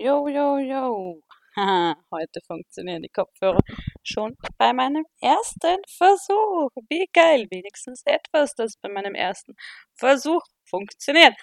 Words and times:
Jo, 0.00 0.28
jo. 0.28 1.20
Haha, 1.56 1.96
heute 2.12 2.40
funktionieren 2.46 3.02
die 3.02 3.08
Kopfhörer 3.08 3.58
schon 4.04 4.36
bei 4.56 4.72
meinem 4.72 5.04
ersten 5.20 5.78
Versuch. 5.88 6.70
Wie 6.88 7.08
geil, 7.12 7.48
wenigstens 7.50 8.02
etwas, 8.04 8.54
das 8.54 8.76
bei 8.80 8.88
meinem 8.88 9.16
ersten 9.16 9.56
Versuch 9.96 10.42
funktioniert. 10.70 11.34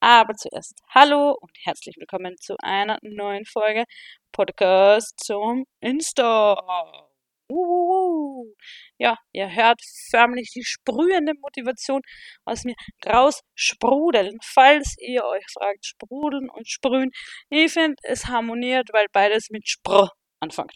Aber 0.00 0.34
zuerst 0.34 0.74
hallo 0.92 1.36
und 1.40 1.52
herzlich 1.62 1.94
willkommen 1.98 2.36
zu 2.38 2.56
einer 2.58 2.98
neuen 3.02 3.44
Folge 3.44 3.84
Podcast 4.32 5.20
zum 5.20 5.66
Insta. 5.78 7.09
Uh, 7.50 8.54
ja, 8.98 9.16
ihr 9.32 9.52
hört 9.52 9.80
förmlich 10.10 10.50
die 10.54 10.62
sprühende 10.64 11.32
Motivation 11.40 12.00
aus 12.44 12.64
mir 12.64 12.74
raussprudeln. 13.04 14.38
Falls 14.44 14.94
ihr 15.00 15.24
euch 15.24 15.44
fragt, 15.52 15.84
sprudeln 15.84 16.48
und 16.48 16.68
sprühen, 16.68 17.10
ich 17.48 17.72
finde, 17.72 17.96
es 18.04 18.26
harmoniert, 18.26 18.90
weil 18.92 19.06
beides 19.12 19.50
mit 19.50 19.68
Spr 19.68 20.10
anfängt. 20.40 20.74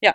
Ja, 0.00 0.14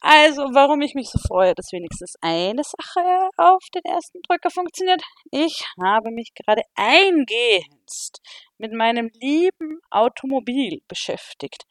also, 0.00 0.42
warum 0.52 0.82
ich 0.82 0.94
mich 0.94 1.08
so 1.08 1.18
freue, 1.26 1.54
dass 1.54 1.72
wenigstens 1.72 2.14
eine 2.20 2.62
Sache 2.62 3.30
auf 3.38 3.62
den 3.74 3.82
ersten 3.84 4.20
Drücker 4.28 4.50
funktioniert. 4.50 5.02
Ich 5.32 5.64
habe 5.82 6.10
mich 6.10 6.32
gerade 6.34 6.62
eingehend 6.74 8.20
mit 8.58 8.72
meinem 8.72 9.10
lieben 9.14 9.80
Automobil 9.90 10.80
beschäftigt. 10.86 11.64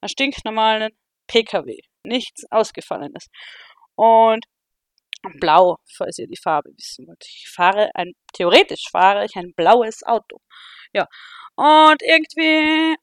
Ein 0.00 0.08
stinknormalen 0.08 0.92
PKW 1.26 1.80
nichts 2.04 2.44
Ausgefallenes. 2.50 3.26
Und 3.94 4.44
blau, 5.40 5.76
falls 5.96 6.18
ihr 6.18 6.26
die 6.26 6.36
Farbe 6.36 6.70
wissen 6.76 7.06
wollt. 7.06 7.24
Ich 7.26 7.48
fahre 7.48 7.90
ein, 7.94 8.12
theoretisch 8.32 8.84
fahre 8.90 9.24
ich 9.24 9.36
ein 9.36 9.52
blaues 9.54 10.02
Auto. 10.04 10.38
Ja. 10.92 11.06
Und 11.54 12.02
irgendwie 12.02 12.96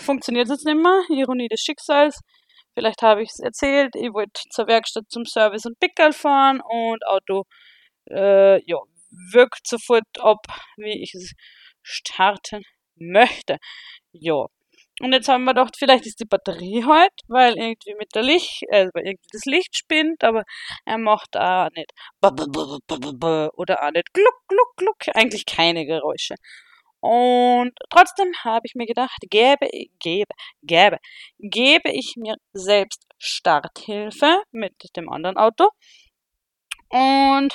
funktioniert 0.00 0.50
es 0.50 0.64
nicht 0.64 0.76
mehr. 0.76 1.02
Ironie 1.08 1.48
des 1.48 1.60
Schicksals. 1.60 2.20
Vielleicht 2.74 3.02
habe 3.02 3.22
ich 3.22 3.30
es 3.30 3.40
erzählt. 3.40 3.94
Ich 3.96 4.12
wollte 4.12 4.42
zur 4.50 4.66
Werkstatt 4.66 5.04
zum 5.08 5.24
Service 5.24 5.66
und 5.66 5.78
Pickel 5.80 6.12
fahren 6.12 6.60
und 6.60 7.04
Auto, 7.06 7.44
äh, 8.10 8.62
ja, 8.64 8.78
wirkt 9.32 9.66
sofort 9.66 10.04
ab, 10.20 10.46
wie 10.76 11.02
ich 11.02 11.14
es 11.14 11.32
starten 11.82 12.62
möchte. 12.96 13.58
Ja, 14.12 14.46
und 15.00 15.12
jetzt 15.12 15.28
haben 15.28 15.44
wir 15.44 15.54
gedacht, 15.54 15.76
vielleicht 15.78 16.06
ist 16.06 16.20
die 16.20 16.26
Batterie 16.26 16.84
halt, 16.84 17.12
weil 17.28 17.56
irgendwie 17.56 17.94
mit 17.98 18.14
der 18.14 18.22
Licht, 18.22 18.62
äh, 18.68 18.88
weil 18.92 19.06
irgendwie 19.06 19.28
das 19.32 19.44
Licht 19.46 19.76
spinnt, 19.76 20.22
aber 20.22 20.44
er 20.84 20.98
macht 20.98 21.36
auch 21.36 21.68
nicht 21.74 21.90
oder 22.22 23.82
auch 23.82 23.90
nicht 23.92 24.12
gluck, 24.12 24.42
gluck, 24.48 24.76
gluck, 24.76 24.96
eigentlich 25.14 25.46
keine 25.46 25.86
Geräusche. 25.86 26.34
Und 27.00 27.72
trotzdem 27.88 28.30
habe 28.44 28.60
ich 28.64 28.74
mir 28.74 28.84
gedacht, 28.84 29.16
gebe, 29.30 29.70
gebe, 30.00 30.34
gebe, 30.62 30.98
gebe 31.38 31.90
ich 31.90 32.14
mir 32.18 32.34
selbst 32.52 33.06
Starthilfe 33.18 34.42
mit 34.52 34.74
dem 34.96 35.08
anderen 35.08 35.38
Auto 35.38 35.70
und 36.90 37.54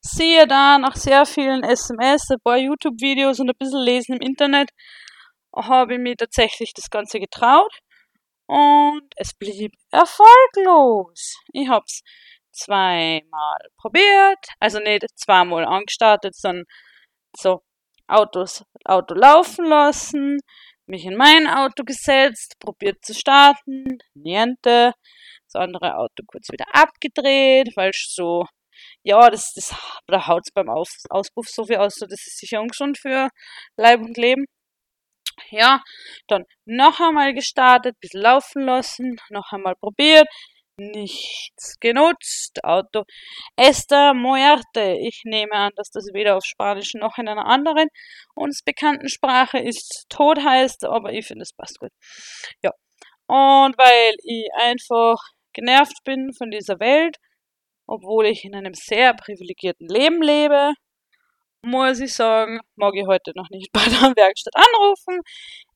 sehe 0.00 0.46
da 0.46 0.78
nach 0.78 0.96
sehr 0.96 1.24
vielen 1.24 1.62
SMS, 1.64 2.30
ein 2.30 2.40
paar 2.44 2.58
YouTube-Videos 2.58 3.40
und 3.40 3.48
ein 3.48 3.56
bisschen 3.58 3.82
Lesen 3.82 4.16
im 4.16 4.20
Internet, 4.20 4.70
habe 5.54 5.94
ich 5.94 6.00
mir 6.00 6.16
tatsächlich 6.16 6.72
das 6.74 6.90
Ganze 6.90 7.20
getraut 7.20 7.72
und 8.46 9.04
es 9.16 9.34
blieb 9.34 9.72
erfolglos. 9.90 11.36
Ich 11.52 11.68
habe 11.68 11.84
es 11.86 12.02
zweimal 12.52 13.58
probiert, 13.78 14.46
also 14.60 14.78
nicht 14.78 15.06
zweimal 15.16 15.64
angestartet, 15.64 16.34
sondern 16.36 16.64
so 17.36 17.62
Autos, 18.08 18.64
Auto 18.84 19.14
laufen 19.14 19.64
lassen, 19.66 20.38
mich 20.86 21.04
in 21.06 21.16
mein 21.16 21.46
Auto 21.46 21.84
gesetzt, 21.84 22.56
probiert 22.60 23.04
zu 23.04 23.14
starten, 23.14 23.98
niente, 24.14 24.92
das 25.46 25.62
andere 25.62 25.96
Auto 25.96 26.22
kurz 26.26 26.50
wieder 26.50 26.66
abgedreht, 26.72 27.70
weil 27.76 27.92
so, 27.94 28.46
ja, 29.02 29.30
das, 29.30 29.52
das, 29.54 29.74
da 30.06 30.26
haut 30.26 30.42
es 30.46 30.52
beim 30.52 30.68
Aus, 30.68 31.04
Auspuff 31.10 31.48
so 31.48 31.64
viel 31.64 31.76
aus, 31.76 31.94
so 31.94 32.06
das 32.06 32.26
ist 32.26 32.38
sicher 32.38 32.60
ungesund 32.60 32.98
für 32.98 33.28
Leib 33.76 34.00
und 34.00 34.16
Leben. 34.16 34.44
Ja, 35.50 35.82
dann 36.28 36.44
noch 36.64 37.00
einmal 37.00 37.34
gestartet, 37.34 37.98
bisschen 38.00 38.22
laufen 38.22 38.64
lassen, 38.64 39.16
noch 39.30 39.52
einmal 39.52 39.74
probiert, 39.76 40.26
nichts 40.76 41.76
genutzt. 41.80 42.64
Auto 42.64 43.04
Esta 43.56 44.14
Muerte. 44.14 44.96
Ich 45.00 45.22
nehme 45.24 45.52
an, 45.54 45.72
dass 45.76 45.90
das 45.90 46.06
weder 46.12 46.36
auf 46.36 46.44
Spanisch 46.44 46.94
noch 46.94 47.18
in 47.18 47.28
einer 47.28 47.46
anderen 47.46 47.88
uns 48.34 48.62
bekannten 48.62 49.08
Sprache 49.08 49.58
ist. 49.58 50.06
Tod 50.08 50.38
heißt, 50.42 50.84
aber 50.84 51.12
ich 51.12 51.26
finde 51.26 51.42
es 51.42 51.52
passt 51.52 51.78
gut. 51.78 51.90
Ja. 52.62 52.70
Und 53.26 53.78
weil 53.78 54.14
ich 54.24 54.48
einfach 54.60 55.16
genervt 55.52 55.98
bin 56.04 56.32
von 56.36 56.50
dieser 56.50 56.80
Welt, 56.80 57.16
obwohl 57.86 58.26
ich 58.26 58.44
in 58.44 58.54
einem 58.54 58.74
sehr 58.74 59.14
privilegierten 59.14 59.88
Leben 59.88 60.22
lebe, 60.22 60.72
muss 61.64 62.00
ich 62.00 62.14
sagen, 62.14 62.60
mag 62.76 62.94
ich 62.96 63.06
heute 63.06 63.32
noch 63.36 63.48
nicht 63.50 63.72
bei 63.72 63.84
der 63.84 64.16
Werkstatt 64.16 64.54
anrufen. 64.56 65.20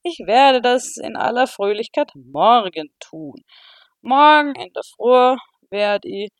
Ich 0.03 0.19
werde 0.27 0.61
das 0.61 0.97
in 0.97 1.17
aller 1.17 1.47
Fröhlichkeit 1.47 2.11
morgen 2.15 2.91
tun. 3.01 3.37
Morgen 4.03 4.55
in 4.55 4.73
der 4.73 4.83
Früh 4.97 5.37
werde 5.71 6.09
ich 6.09 6.31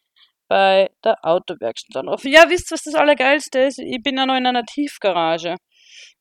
bei 0.49 0.89
der 1.05 1.25
Autowerkstatt 1.25 1.97
anrufen. 1.97 2.31
Ja, 2.31 2.49
wisst 2.49 2.71
ihr, 2.71 2.75
was 2.75 2.83
das 2.83 2.95
Allergeilste 2.95 3.61
ist? 3.61 3.79
Ich 3.79 4.03
bin 4.03 4.17
ja 4.17 4.27
noch 4.27 4.37
in 4.37 4.47
einer 4.47 4.65
Tiefgarage. 4.65 5.57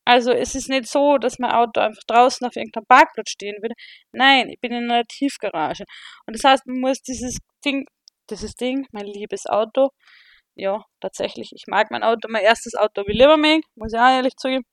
Also 0.05 0.31
es 0.31 0.55
ist 0.55 0.69
nicht 0.69 0.87
so, 0.87 1.17
dass 1.17 1.39
mein 1.39 1.51
Auto 1.51 1.81
einfach 1.81 2.03
draußen 2.07 2.45
auf 2.45 2.55
irgendeinem 2.55 2.85
Parkplatz 2.87 3.31
stehen 3.31 3.55
würde. 3.61 3.73
Nein, 4.11 4.49
ich 4.49 4.59
bin 4.59 4.71
in 4.71 4.89
einer 4.91 5.03
Tiefgarage. 5.05 5.83
Und 6.27 6.35
das 6.35 6.43
heißt, 6.43 6.67
man 6.67 6.79
muss 6.79 7.01
dieses 7.01 7.37
Ding, 7.63 7.85
dieses 8.29 8.55
Ding, 8.55 8.87
mein 8.91 9.05
liebes 9.05 9.45
Auto, 9.47 9.89
ja, 10.55 10.83
tatsächlich, 11.01 11.51
ich 11.53 11.63
mag 11.67 11.91
mein 11.91 12.03
Auto, 12.03 12.27
mein 12.29 12.43
erstes 12.43 12.75
Auto 12.75 13.03
wie 13.07 13.13
lieber 13.13 13.37
mag, 13.37 13.61
muss 13.75 13.93
ich 13.93 13.99
auch 13.99 14.09
ehrlich 14.09 14.35
zugeben. 14.37 14.65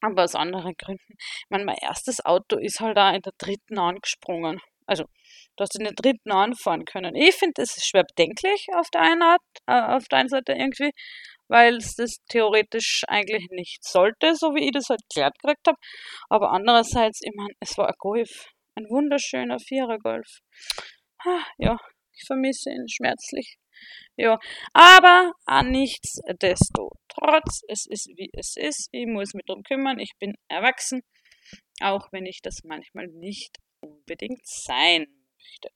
Aber 0.00 0.24
aus 0.24 0.34
anderen 0.36 0.74
Gründen. 0.76 1.14
Ich 1.18 1.46
meine, 1.50 1.64
mein 1.64 1.78
erstes 1.78 2.24
Auto 2.24 2.56
ist 2.56 2.80
halt 2.80 2.96
da 2.96 3.10
in 3.10 3.22
der 3.22 3.32
dritten 3.36 3.78
angesprungen. 3.78 4.60
Also, 4.86 5.04
du 5.56 5.62
hast 5.62 5.76
in 5.76 5.84
der 5.84 5.92
dritten 5.92 6.30
anfahren 6.30 6.84
können. 6.84 7.14
Ich 7.16 7.34
finde, 7.34 7.54
das 7.56 7.76
ist 7.76 7.88
schwer 7.88 8.04
bedenklich 8.04 8.68
auf 8.74 8.88
der 8.90 9.02
einen 9.02 9.22
Art, 9.22 9.42
äh, 9.66 9.96
auf 9.96 10.06
der 10.08 10.20
einen 10.20 10.28
Seite 10.28 10.52
irgendwie, 10.52 10.92
weil 11.48 11.76
es 11.76 11.96
das 11.96 12.18
theoretisch 12.28 13.02
eigentlich 13.08 13.48
nicht 13.50 13.84
sollte, 13.84 14.34
so 14.36 14.54
wie 14.54 14.66
ich 14.66 14.72
das 14.72 14.88
halt 14.88 15.00
geklärt 15.08 15.34
gekriegt 15.40 15.66
habe. 15.66 15.78
Aber 16.28 16.52
andererseits, 16.52 17.20
ich 17.22 17.32
meine, 17.34 17.54
es 17.60 17.76
war 17.76 17.88
ein 17.88 17.94
Golf. 17.98 18.46
Ein 18.76 18.84
wunderschöner 18.90 19.58
Vierer-Golf. 19.58 20.40
Ah, 21.24 21.44
ja, 21.58 21.76
ich 22.12 22.24
vermisse 22.26 22.70
ihn 22.70 22.88
schmerzlich. 22.88 23.58
Ja, 24.20 24.36
aber 24.72 25.32
an 25.46 25.70
nichtsdestotrotz, 25.70 27.62
es 27.68 27.86
ist 27.86 28.08
wie 28.16 28.28
es 28.32 28.56
ist. 28.56 28.88
Ich 28.90 29.06
muss 29.06 29.32
mich 29.32 29.44
darum 29.46 29.62
kümmern. 29.62 30.00
Ich 30.00 30.10
bin 30.18 30.34
erwachsen, 30.48 31.02
auch 31.80 32.08
wenn 32.10 32.26
ich 32.26 32.40
das 32.42 32.64
manchmal 32.64 33.06
nicht 33.06 33.58
unbedingt 33.80 34.44
sein 34.44 35.06
möchte. 35.36 35.68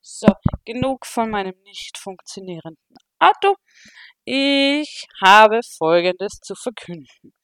So, 0.00 0.28
genug 0.64 1.04
von 1.04 1.28
meinem 1.28 1.54
nicht 1.62 1.98
funktionierenden 1.98 2.96
Auto. 3.20 3.54
Ich 4.24 5.06
habe 5.22 5.60
Folgendes 5.76 6.40
zu 6.42 6.54
verkünden. 6.54 7.34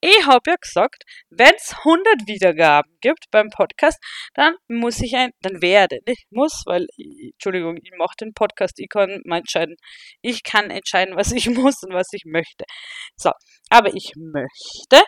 Ich 0.00 0.26
habe 0.26 0.50
ja 0.50 0.56
gesagt, 0.56 1.04
wenn 1.30 1.54
es 1.54 1.74
100 1.78 2.26
Wiedergaben 2.26 2.96
gibt 3.00 3.30
beim 3.30 3.48
Podcast, 3.48 3.98
dann 4.34 4.56
muss 4.68 5.00
ich 5.00 5.14
ein, 5.16 5.30
dann 5.40 5.62
werde, 5.62 6.00
nicht 6.06 6.26
muss, 6.30 6.64
weil, 6.66 6.86
Entschuldigung, 6.98 7.78
ich 7.82 7.92
mache 7.96 8.16
den 8.20 8.34
Podcast, 8.34 8.78
ich 8.78 8.88
kann 8.88 9.22
mal 9.24 9.38
entscheiden, 9.38 9.76
ich 10.20 10.42
kann 10.42 10.70
entscheiden, 10.70 11.16
was 11.16 11.32
ich 11.32 11.48
muss 11.50 11.82
und 11.82 11.94
was 11.94 12.08
ich 12.12 12.24
möchte. 12.26 12.64
So, 13.16 13.30
aber 13.70 13.94
ich 13.94 14.12
möchte, 14.16 15.02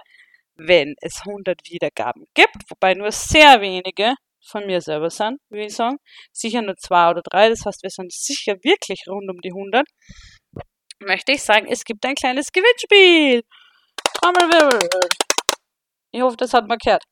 wenn 0.56 0.94
es 1.00 1.20
100 1.26 1.60
Wiedergaben 1.68 2.24
gibt, 2.34 2.70
wobei 2.70 2.94
nur 2.94 3.12
sehr 3.12 3.60
wenige 3.60 4.14
von 4.46 4.66
mir 4.66 4.80
selber 4.80 5.10
sind, 5.10 5.40
würde 5.48 5.66
ich 5.66 5.74
sagen, 5.74 5.96
sicher 6.32 6.62
nur 6.62 6.76
zwei 6.76 7.10
oder 7.10 7.22
drei, 7.22 7.48
das 7.48 7.64
heißt, 7.64 7.82
wir 7.82 7.90
sind 7.90 8.12
sicher 8.12 8.54
wirklich 8.62 9.04
rund 9.08 9.30
um 9.30 9.40
die 9.40 9.52
100, 9.52 9.86
möchte 11.00 11.32
ich 11.32 11.42
sagen, 11.42 11.66
es 11.70 11.84
gibt 11.84 12.04
ein 12.06 12.14
kleines 12.14 12.52
Gewinnspiel. 12.52 13.42
Trommelwirbel. 14.14 14.88
Ich 16.12 16.20
hoffe, 16.20 16.36
das 16.36 16.54
hat 16.54 16.68
man 16.68 16.78
gehört. 16.78 17.04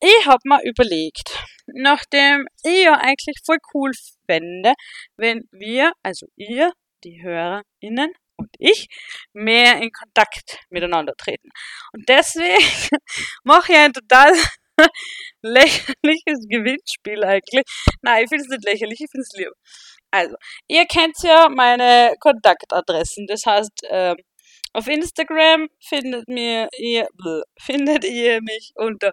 Ich 0.00 0.26
habe 0.26 0.42
mir 0.44 0.62
überlegt, 0.62 1.44
nachdem 1.66 2.46
ich 2.62 2.84
ja 2.84 2.94
eigentlich 2.94 3.38
voll 3.44 3.58
cool 3.74 3.92
fände, 4.26 4.74
wenn 5.16 5.48
wir, 5.50 5.92
also 6.02 6.26
ihr, 6.36 6.72
die 7.02 7.22
HörerInnen 7.22 8.12
und 8.36 8.50
ich, 8.58 8.88
mehr 9.32 9.80
in 9.80 9.90
Kontakt 9.90 10.58
miteinander 10.68 11.14
treten. 11.16 11.48
Und 11.92 12.08
deswegen 12.08 12.98
mache 13.44 13.72
ich 13.72 13.78
ein 13.78 13.92
total 13.92 14.32
lächerliches 15.42 16.46
Gewinnspiel 16.48 17.24
eigentlich. 17.24 17.64
Nein, 18.02 18.24
ich 18.24 18.28
finde 18.28 18.44
es 18.44 18.50
nicht 18.50 18.64
lächerlich, 18.64 19.00
ich 19.00 19.10
finde 19.10 19.22
es 19.22 19.32
lieb. 19.36 19.52
Also, 20.10 20.36
ihr 20.68 20.86
kennt 20.86 21.16
ja 21.22 21.48
meine 21.48 22.14
Kontaktadressen. 22.20 23.26
Das 23.26 23.44
heißt, 23.46 23.86
ähm, 23.90 24.16
auf 24.72 24.88
Instagram 24.88 25.68
findet, 25.80 26.28
mir, 26.28 26.68
ihr, 26.78 27.08
findet 27.58 28.04
ihr 28.04 28.40
mich 28.42 28.72
unter 28.74 29.12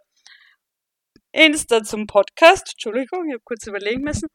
Insta 1.33 1.83
zum 1.83 2.05
Podcast. 2.05 2.73
Entschuldigung, 2.73 3.27
ich 3.27 3.33
habe 3.33 3.43
kurz 3.43 3.65
überlegen 3.65 4.03
müssen. 4.03 4.27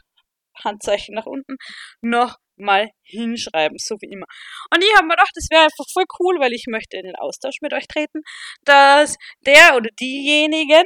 Handzeichen 0.63 1.15
nach 1.15 1.25
unten, 1.25 1.57
noch 2.01 2.38
mal 2.57 2.89
hinschreiben, 3.03 3.77
so 3.77 3.95
wie 4.01 4.12
immer. 4.12 4.25
Und 4.74 4.83
ich 4.83 4.95
habe 4.95 5.07
mir 5.07 5.15
gedacht, 5.15 5.31
das 5.36 5.48
wäre 5.50 5.63
einfach 5.63 5.86
voll 5.92 6.06
cool, 6.19 6.39
weil 6.39 6.53
ich 6.53 6.65
möchte 6.68 6.98
in 6.98 7.03
den 7.03 7.15
Austausch 7.15 7.57
mit 7.62 7.74
euch 7.74 7.88
treten, 7.88 8.21
dass 8.63 9.15
der 9.45 9.75
oder 9.75 9.89
diejenigen, 10.00 10.83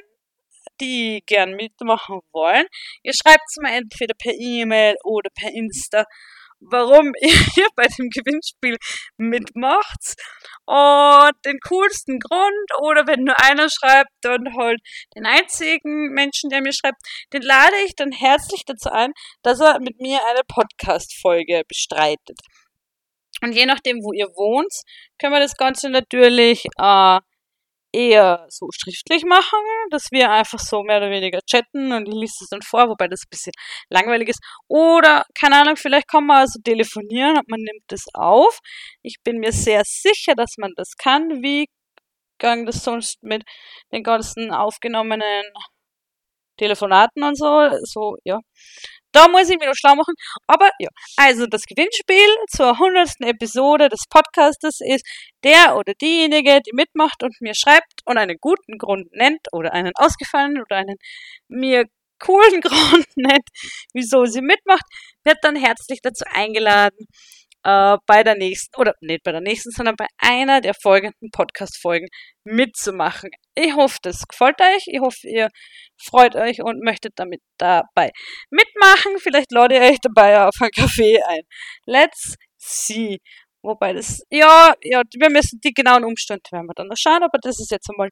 die 0.81 1.21
gern 1.25 1.51
mitmachen 1.55 2.19
wollen, 2.33 2.65
ihr 3.03 3.13
schreibt 3.13 3.43
es 3.47 3.57
mir 3.61 3.73
entweder 3.73 4.15
per 4.17 4.33
E-Mail 4.33 4.95
oder 5.03 5.29
per 5.33 5.51
Insta 5.51 6.05
warum 6.59 7.11
ihr 7.21 7.67
bei 7.75 7.87
dem 7.97 8.09
Gewinnspiel 8.09 8.77
mitmacht 9.17 10.15
und 10.65 11.33
den 11.45 11.59
coolsten 11.67 12.19
Grund 12.19 12.69
oder 12.81 13.07
wenn 13.07 13.23
nur 13.23 13.39
einer 13.39 13.67
schreibt, 13.69 14.11
dann 14.21 14.55
halt 14.57 14.79
den 15.15 15.25
einzigen 15.25 16.13
Menschen, 16.13 16.49
der 16.49 16.61
mir 16.61 16.73
schreibt, 16.73 17.01
den 17.33 17.41
lade 17.41 17.75
ich 17.85 17.95
dann 17.95 18.11
herzlich 18.11 18.63
dazu 18.65 18.89
ein, 18.89 19.11
dass 19.43 19.59
er 19.59 19.79
mit 19.79 19.99
mir 19.99 20.19
eine 20.25 20.41
Podcast-Folge 20.47 21.63
bestreitet. 21.67 22.39
Und 23.41 23.51
je 23.51 23.65
nachdem, 23.65 23.97
wo 23.97 24.13
ihr 24.13 24.27
wohnt, 24.27 24.73
können 25.19 25.33
wir 25.33 25.39
das 25.39 25.57
Ganze 25.57 25.89
natürlich 25.89 26.65
äh, 26.77 27.19
eher 27.95 28.45
so 28.49 28.67
schriftlich 28.73 29.23
machen, 29.25 29.59
dass 29.91 30.07
wir 30.11 30.31
einfach 30.31 30.59
so 30.59 30.83
mehr 30.83 30.97
oder 30.97 31.09
weniger 31.11 31.39
chatten 31.49 31.91
und 31.93 32.07
ich 32.07 32.13
lese 32.15 32.43
es 32.43 32.49
dann 32.49 32.61
vor, 32.61 32.89
wobei 32.89 33.07
das 33.07 33.21
ein 33.25 33.29
bisschen 33.29 33.53
langweilig 33.89 34.29
ist. 34.29 34.41
Oder, 34.67 35.25
keine 35.39 35.57
Ahnung, 35.61 35.77
vielleicht 35.77 36.07
kann 36.09 36.25
man 36.25 36.39
also 36.39 36.59
telefonieren 36.63 37.37
und 37.37 37.49
man 37.49 37.61
nimmt 37.61 37.83
das 37.87 38.05
auf. 38.13 38.59
Ich 39.01 39.17
bin 39.23 39.39
mir 39.39 39.51
sehr 39.51 39.83
sicher, 39.85 40.35
dass 40.35 40.55
man 40.57 40.71
das 40.75 40.91
kann. 40.97 41.41
Wie 41.43 41.67
gang 42.39 42.65
das 42.65 42.83
sonst 42.83 43.23
mit 43.23 43.43
den 43.93 44.03
ganzen 44.03 44.51
aufgenommenen 44.51 45.45
Telefonaten 46.57 47.23
und 47.23 47.37
so? 47.37 47.69
So, 47.83 48.17
ja. 48.23 48.39
Da 49.15 49.29
muss 49.29 49.49
ich 49.49 49.57
mich 49.57 49.65
noch 49.65 49.75
schlau 49.75 49.95
machen. 49.95 50.13
Aber 50.45 50.69
ja, 50.77 50.89
also 51.15 51.45
das 51.47 51.63
Gewinnspiel 51.63 52.35
zur 52.49 52.71
100. 52.71 53.21
Episode 53.21 53.87
des 53.87 54.03
Podcastes 54.09 54.81
ist 54.81 55.05
der 55.45 55.77
oder 55.77 55.93
diejenige, 55.93 56.59
die 56.59 56.73
mitmacht 56.73 57.23
und 57.23 57.33
mir 57.39 57.53
schreibt 57.55 58.01
und 58.03 58.17
einen 58.17 58.35
guten 58.41 58.77
Grund 58.77 59.09
nennt 59.13 59.39
oder 59.53 59.71
einen 59.71 59.93
ausgefallenen 59.95 60.61
oder 60.61 60.75
einen 60.75 60.97
mir 61.47 61.85
coolen 62.19 62.59
Grund 62.61 63.07
nennt, 63.15 63.47
wieso 63.93 64.25
sie 64.25 64.41
mitmacht, 64.41 64.83
wird 65.23 65.37
dann 65.43 65.55
herzlich 65.55 66.01
dazu 66.01 66.25
eingeladen, 66.29 67.07
äh, 67.65 67.97
bei 68.05 68.23
der 68.23 68.35
nächsten, 68.35 68.79
oder 68.79 68.93
nicht 69.01 69.23
bei 69.23 69.31
der 69.31 69.41
nächsten, 69.41 69.71
sondern 69.71 69.95
bei 69.95 70.05
einer 70.19 70.61
der 70.61 70.75
folgenden 70.75 71.31
Podcast-Folgen 71.31 72.07
mitzumachen. 72.43 73.31
Ich 73.55 73.73
hoffe, 73.75 73.97
das 74.03 74.23
gefällt 74.27 74.61
euch. 74.61 74.83
Ich 74.85 74.99
hoffe, 74.99 75.27
ihr 75.27 75.49
freut 75.97 76.35
euch 76.35 76.61
und 76.61 76.83
möchtet 76.83 77.13
damit 77.15 77.41
dabei 77.57 78.11
mitmachen. 78.51 79.17
Vielleicht 79.19 79.51
lade 79.51 79.75
ich 79.75 79.81
euch 79.81 79.97
dabei 80.01 80.41
auf 80.43 80.53
einen 80.61 80.71
Kaffee 80.71 81.21
ein. 81.23 81.41
Let's 81.87 82.35
see. 82.57 83.17
Wobei 83.63 83.93
das, 83.93 84.21
ja, 84.29 84.75
ja, 84.83 85.01
wir 85.17 85.29
müssen 85.31 85.59
die 85.63 85.73
genauen 85.73 86.05
Umstände 86.05 86.43
werden 86.51 86.67
wir 86.67 86.73
dann 86.75 86.87
noch 86.87 86.97
schauen, 86.97 87.23
aber 87.23 87.39
das 87.41 87.59
ist 87.59 87.71
jetzt 87.71 87.89
einmal 87.89 88.09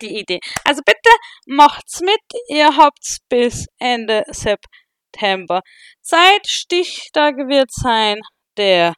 die 0.00 0.20
Idee. 0.20 0.40
Also 0.64 0.80
bitte 0.86 1.10
macht's 1.46 2.00
mit. 2.00 2.20
Ihr 2.48 2.74
habt's 2.76 3.18
bis 3.28 3.66
Ende 3.78 4.24
September 4.30 5.60
Zeit. 6.00 6.46
Stichtag 6.46 7.36
wird 7.48 7.70
sein 7.70 8.20
der 8.58 8.94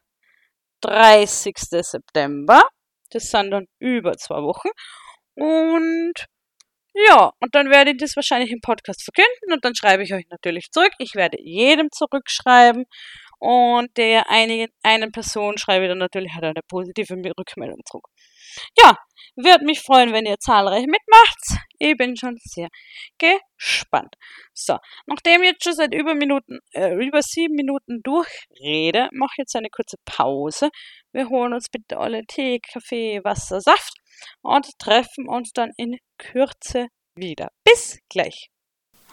30. 0.82 1.54
September. 1.56 2.62
Das 3.10 3.24
sind 3.30 3.50
dann 3.50 3.66
über 3.78 4.12
zwei 4.16 4.42
Wochen. 4.42 4.68
Und 5.34 6.14
ja, 6.94 7.30
und 7.40 7.54
dann 7.54 7.70
werde 7.70 7.92
ich 7.92 7.98
das 7.98 8.16
wahrscheinlich 8.16 8.50
im 8.50 8.60
Podcast 8.60 9.04
verkünden 9.04 9.52
und 9.52 9.64
dann 9.64 9.74
schreibe 9.74 10.02
ich 10.02 10.12
euch 10.12 10.26
natürlich 10.30 10.70
zurück. 10.72 10.92
Ich 10.98 11.14
werde 11.14 11.38
jedem 11.40 11.88
zurückschreiben 11.92 12.84
und 13.38 13.96
der 13.96 14.28
einigen, 14.30 14.68
einen 14.82 15.12
Person 15.12 15.56
schreibe 15.56 15.84
ich 15.84 15.90
dann 15.90 15.98
natürlich 15.98 16.32
halt 16.34 16.44
eine 16.44 16.60
positive 16.68 17.14
Rückmeldung 17.38 17.80
zurück. 17.86 18.06
Ja, 18.78 18.96
würde 19.44 19.64
mich 19.64 19.80
freuen, 19.80 20.12
wenn 20.12 20.26
ihr 20.26 20.38
zahlreich 20.38 20.86
mitmacht. 20.86 21.60
Ich 21.78 21.96
bin 21.96 22.16
schon 22.16 22.36
sehr 22.42 22.68
gespannt. 23.18 24.14
So, 24.52 24.76
nachdem 25.06 25.42
ich 25.42 25.52
jetzt 25.52 25.64
schon 25.64 25.74
seit 25.74 25.94
über 25.94 26.14
Minuten, 26.14 26.58
äh, 26.72 26.94
über 26.94 27.22
sieben 27.22 27.54
Minuten 27.54 28.02
durchrede, 28.02 29.08
mache 29.12 29.32
ich 29.34 29.38
jetzt 29.38 29.56
eine 29.56 29.70
kurze 29.70 29.96
Pause. 30.04 30.70
Wir 31.12 31.28
holen 31.28 31.54
uns 31.54 31.68
bitte 31.70 31.98
alle 31.98 32.22
Tee, 32.26 32.60
Kaffee, 32.60 33.20
Wasser, 33.24 33.60
Saft 33.60 33.94
und 34.42 34.66
treffen 34.78 35.28
uns 35.28 35.52
dann 35.52 35.70
in 35.76 35.96
Kürze 36.18 36.88
wieder. 37.14 37.48
Bis 37.64 37.98
gleich. 38.08 38.50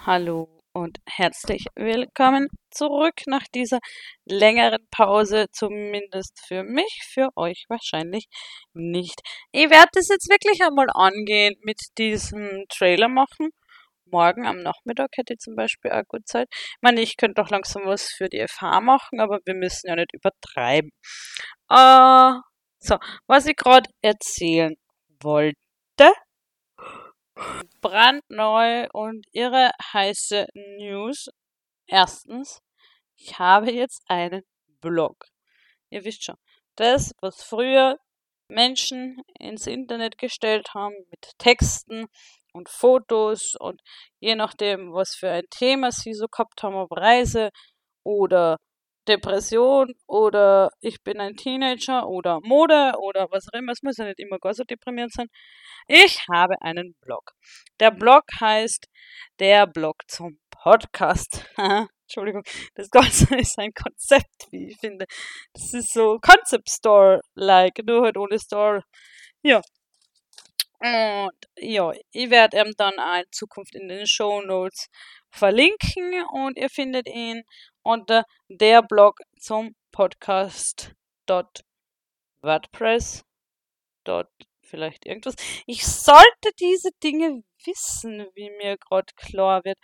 Hallo 0.06 0.57
und 0.78 1.00
herzlich 1.08 1.66
willkommen 1.76 2.50
zurück 2.70 3.22
nach 3.26 3.46
dieser 3.56 3.80
längeren 4.26 4.86
Pause, 4.92 5.48
zumindest 5.52 6.40
für 6.48 6.64
mich, 6.64 7.02
für 7.12 7.30
euch 7.36 7.66
wahrscheinlich 7.68 8.28
nicht. 8.74 9.22
Ich 9.52 9.72
werde 9.72 9.90
das 9.94 10.08
jetzt 10.10 10.30
wirklich 10.30 10.62
einmal 10.64 10.88
angehen 10.94 11.56
mit 11.64 11.80
diesem 11.98 12.66
Trailer 12.70 13.08
machen. 13.08 13.50
Morgen 14.06 14.46
am 14.46 14.58
Nachmittag 14.58 15.10
hätte 15.16 15.34
ich 15.34 15.40
zum 15.40 15.56
Beispiel 15.56 15.92
auch 15.92 16.04
gut 16.08 16.28
Zeit. 16.28 16.48
Ich 16.52 16.78
meine, 16.82 17.02
ich 17.02 17.18
könnte 17.18 17.42
doch 17.42 17.50
langsam 17.50 17.84
was 17.86 18.12
für 18.12 18.30
die 18.30 18.46
FH 18.48 18.80
machen, 18.82 19.20
aber 19.20 19.40
wir 19.46 19.56
müssen 19.56 19.88
ja 19.88 19.96
nicht 19.96 20.14
übertreiben. 20.14 20.92
Äh, 21.72 22.34
so, 22.80 22.98
was 23.28 23.48
ich 23.48 23.56
gerade 23.56 23.90
erzählen 24.04 24.76
wollte, 25.22 25.58
brandneu 27.82 28.88
und 28.94 29.26
irre 29.32 29.72
heiße 29.94 30.48
News. 30.78 31.30
Erstens, 31.88 32.62
ich 33.16 33.40
habe 33.40 33.72
jetzt 33.72 34.04
einen 34.08 34.44
Blog. 34.82 35.26
Ihr 35.90 36.04
wisst 36.04 36.24
schon, 36.24 36.38
das, 36.76 37.14
was 37.22 37.44
früher 37.44 37.98
Menschen 38.50 39.22
ins 39.40 39.68
Internet 39.68 40.18
gestellt 40.18 40.74
haben 40.74 40.96
mit 41.10 41.32
Texten 41.38 42.08
und 42.54 42.70
Fotos 42.70 43.56
und 43.60 43.82
je 44.20 44.36
nachdem, 44.36 44.94
was 44.94 45.16
für 45.16 45.30
ein 45.30 45.46
Thema 45.50 45.92
sie 45.92 46.14
so 46.14 46.28
gehabt 46.28 46.64
haben, 46.64 46.76
ob 46.76 46.92
Reise 46.92 47.50
oder 48.04 48.58
Depression 49.08 49.94
oder 50.08 50.70
ich 50.82 51.02
bin 51.04 51.20
ein 51.20 51.36
Teenager 51.36 52.08
oder 52.08 52.40
Mode 52.42 52.94
oder 53.00 53.28
was 53.32 53.48
auch 53.48 53.58
immer. 53.58 53.72
Es 53.72 53.82
muss 53.82 53.98
ja 53.98 54.06
nicht 54.06 54.20
immer 54.20 54.40
gar 54.40 54.54
so 54.54 54.64
deprimierend 54.64 55.14
sein. 55.14 55.28
Ich 55.88 56.26
habe 56.32 56.62
einen 56.62 56.96
Blog. 57.02 57.32
Der 57.80 57.92
Blog 57.92 58.24
heißt 58.40 58.88
der 59.40 59.68
Blog 59.68 60.04
zum 60.08 60.40
Podcast. 60.50 61.46
Entschuldigung, 62.08 62.44
das 62.76 62.90
Ganze 62.90 63.36
ist 63.38 63.58
ein 63.60 63.74
Konzept, 63.74 64.48
wie 64.52 64.70
ich 64.70 64.78
finde. 64.80 65.06
Das 65.54 65.74
ist 65.74 65.94
so 65.94 66.20
Concept 66.20 66.70
Store-like, 66.70 67.82
nur 67.86 68.04
halt 68.04 68.18
ohne 68.18 68.40
Store. 68.40 68.84
Ja. 69.42 69.62
Und 70.80 71.34
ja, 71.58 71.92
ich 72.12 72.30
werde 72.30 72.58
ihm 72.58 72.74
dann 72.78 72.94
in 72.94 73.26
Zukunft 73.32 73.76
in 73.76 73.88
den 73.88 74.06
Show 74.06 74.42
Notes 74.42 74.88
verlinken 75.38 76.26
und 76.32 76.58
ihr 76.58 76.70
findet 76.70 77.08
ihn 77.08 77.44
unter 77.84 78.24
der 78.50 78.82
Blog 78.82 79.20
zum 79.40 79.76
Podcast 79.92 80.94
WordPress 82.42 83.24
vielleicht 84.68 85.06
irgendwas. 85.06 85.36
Ich 85.66 85.86
sollte 85.86 86.52
diese 86.60 86.90
Dinge 87.04 87.44
wissen, 87.66 88.28
wie 88.36 88.50
mir 88.52 88.78
gerade 88.78 89.14
klar 89.16 89.64
wird. 89.64 89.78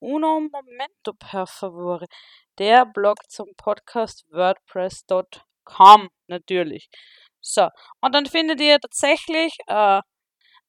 Uno 0.00 0.40
momento, 0.40 1.12
per 1.18 1.46
favore. 1.46 2.06
Der 2.58 2.86
Blog 2.86 3.18
zum 3.28 3.48
Podcast 3.56 4.24
WordPress.com, 4.30 6.08
natürlich. 6.26 6.88
So, 7.40 7.68
und 8.00 8.14
dann 8.14 8.26
findet 8.26 8.60
ihr 8.60 8.78
tatsächlich 8.80 9.56
äh, 9.66 10.00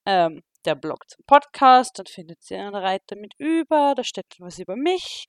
ähm, 0.06 0.42
der 0.66 0.76
Blog 0.76 1.10
zum 1.10 1.24
Podcast, 1.26 2.00
dann 2.00 2.06
findet 2.08 2.40
ihr 2.50 2.60
einen 2.60 2.76
Reiter 2.76 3.16
mit 3.16 3.34
über, 3.38 3.94
da 3.96 4.04
steht 4.04 4.26
was 4.40 4.60
über 4.60 4.76
mich, 4.76 5.26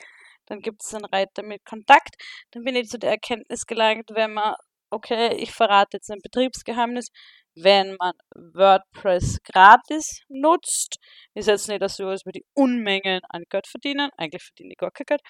dann 0.47 0.61
gibt 0.61 0.83
es 0.83 0.95
einen 0.95 1.05
Reiter 1.05 1.43
mit 1.43 1.65
Kontakt, 1.65 2.17
dann 2.53 2.65
bin 2.65 2.77
ich 2.77 2.89
zu 2.89 2.99
der 2.99 3.11
Erkenntnis 3.11 3.67
gelangt, 3.67 4.11
wenn 4.13 4.35
man, 4.35 4.55
okay, 4.91 5.35
ich 5.37 5.53
verrate 5.53 5.99
jetzt 5.99 6.11
ein 6.11 6.21
Betriebsgeheimnis, 6.23 7.09
wenn 7.55 7.97
man 7.99 8.13
WordPress 8.35 9.39
gratis 9.43 10.23
nutzt, 10.29 10.99
ist 11.35 11.49
jetzt 11.49 11.69
nicht 11.69 11.89
so, 11.91 12.07
als 12.07 12.25
würde 12.25 12.41
ich 12.41 12.47
Unmengen 12.55 13.21
an 13.29 13.45
Geld 13.51 13.67
verdienen, 13.67 14.11
eigentlich 14.17 14.43
verdiene 14.43 14.73
ich 14.73 14.79
gar 14.79 14.91
kein 14.91 15.07
Geld, 15.07 15.21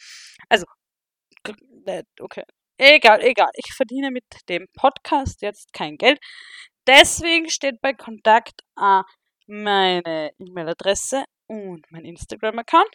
also, 0.48 0.66
okay, 2.20 2.44
egal, 2.78 3.22
egal, 3.22 3.50
ich 3.54 3.72
verdiene 3.74 4.10
mit 4.10 4.24
dem 4.48 4.66
Podcast 4.74 5.42
jetzt 5.42 5.72
kein 5.72 5.96
Geld, 5.96 6.18
deswegen 6.86 7.48
steht 7.48 7.80
bei 7.80 7.92
Kontakt 7.92 8.62
äh, 8.78 9.02
meine 9.46 10.32
E-Mail-Adresse 10.38 11.24
und 11.46 11.90
mein 11.90 12.04
Instagram-Account. 12.04 12.90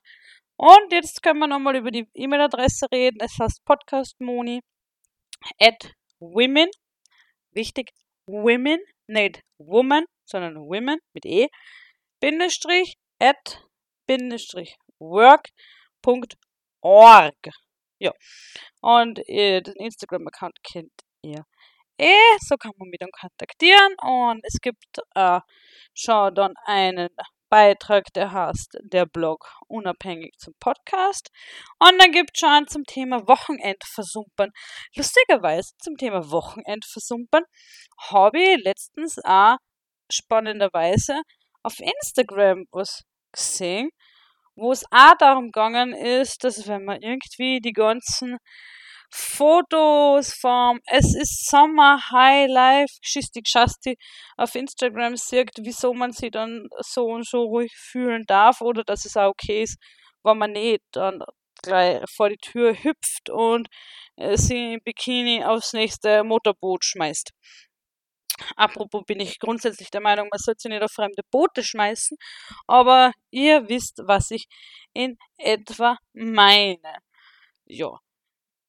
Und 0.58 0.91
jetzt 0.91 1.24
können 1.24 1.39
wir 1.39 1.48
nochmal 1.48 1.75
über 1.75 1.91
die 1.91 2.08
E-Mail-Adresse 2.13 2.88
reden. 2.91 3.17
Es 3.22 3.38
heißt 3.39 3.63
podcastmoni 3.65 4.62
at 5.60 5.93
women. 6.20 6.70
Wichtig, 7.51 7.91
women, 8.27 8.79
nicht 9.08 9.41
woman, 9.58 10.05
sondern 10.25 10.55
women 10.58 11.00
mit 11.13 11.25
e. 11.25 11.48
Bindestrich 12.20 12.96
at 13.20 13.65
Bindestrich 14.08 14.77
work.org. 15.00 16.36
Ja. 18.00 18.13
Und 18.81 19.20
äh, 19.27 19.62
den 19.62 19.75
Instagram-Account 19.75 20.58
kennt 20.63 20.93
ihr. 21.24 21.46
So 22.39 22.55
kann 22.58 22.72
man 22.77 22.89
mich 22.89 23.00
dann 23.00 23.12
kontaktieren. 23.12 23.93
Und 24.01 24.41
es 24.43 24.60
gibt 24.62 25.00
äh, 25.15 25.39
schon 25.93 26.34
dann 26.36 26.53
einen 26.65 27.10
Beitrag, 27.50 28.05
der 28.15 28.31
heißt 28.31 28.77
der 28.81 29.05
Blog 29.05 29.46
unabhängig 29.67 30.34
zum 30.39 30.53
Podcast. 30.60 31.29
Und 31.79 32.00
dann 32.00 32.12
gibt 32.12 32.31
es 32.34 32.39
schon 32.39 32.50
einen 32.50 32.67
zum 32.67 32.84
Thema 32.86 33.27
Wochenendversumpern. 33.27 34.51
Lustigerweise 34.96 35.74
zum 35.79 35.98
Thema 35.98 36.31
Wochenendversumpern 36.31 37.43
habe 38.10 38.39
ich 38.41 38.63
letztens 38.63 39.17
auch 39.24 39.58
spannenderweise 40.10 41.22
auf 41.62 41.79
Instagram 41.79 42.65
was 42.72 43.03
gesehen, 43.34 43.89
wo 44.55 44.72
es 44.72 44.86
auch 44.91 45.15
darum 45.20 45.51
gegangen 45.51 45.93
ist, 45.93 46.43
dass 46.43 46.67
wenn 46.67 46.86
man 46.86 47.01
irgendwie 47.01 47.60
die 47.60 47.74
ganzen 47.74 48.38
Fotos 49.12 50.34
vom 50.34 50.80
Es 50.86 51.13
ist 51.15 51.50
Sommer 51.50 52.00
High 52.12 52.50
Life 52.50 52.96
Geschichte 53.01 53.41
Geschasti 53.41 53.98
auf 54.38 54.56
Instagram 54.56 55.18
sieht, 55.18 55.51
wieso 55.60 55.94
man 55.94 56.13
sich 56.13 56.32
dann 56.32 56.68
so 56.80 57.06
und 57.06 57.27
so 57.27 57.44
ruhig 57.44 57.74
fühlen 57.75 58.24
darf 58.25 58.62
oder 58.62 58.84
dass 58.84 59.06
es 59.06 59.18
auch 59.18 59.30
okay 59.32 59.63
ist, 59.63 59.77
wenn 60.24 60.38
man 60.38 60.53
nicht 60.53 60.82
dann 60.91 61.22
gleich 61.62 62.01
vor 62.10 62.30
die 62.30 62.38
Tür 62.38 62.74
hüpft 62.74 63.30
und 63.30 63.68
äh, 64.15 64.38
sie 64.38 64.74
im 64.75 64.82
Bikini 64.84 65.44
aufs 65.44 65.74
nächste 65.74 66.24
Motorboot 66.24 66.86
schmeißt. 66.86 67.32
Apropos 68.56 69.03
bin 69.06 69.20
ich 69.20 69.39
grundsätzlich 69.39 69.89
der 69.91 70.01
Meinung, 70.01 70.27
man 70.32 70.39
sollte 70.39 70.70
nicht 70.70 70.82
auf 70.84 70.91
fremde 70.91 71.22
Boote 71.32 71.63
schmeißen, 71.63 72.18
aber 72.68 73.12
ihr 73.30 73.68
wisst, 73.70 74.00
was 74.06 74.32
ich 74.32 74.48
in 74.94 75.18
etwa 75.38 75.98
meine. 76.13 76.98
Ja. 77.65 78.00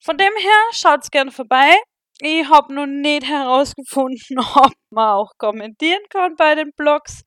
Von 0.04 0.18
dem 0.18 0.32
her 0.36 0.62
schaut's 0.72 1.12
gerne 1.12 1.30
vorbei. 1.30 1.76
Ich 2.20 2.48
habe 2.48 2.74
noch 2.74 2.86
nicht 2.86 3.24
herausgefunden, 3.24 4.36
ob 4.56 4.72
man 4.90 5.10
auch 5.10 5.30
kommentieren 5.38 6.02
kann 6.10 6.34
bei 6.34 6.56
den 6.56 6.72
Blogs. 6.76 7.22